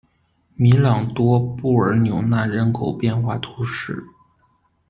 [0.55, 4.03] 米朗多布尔纽纳人口变化图示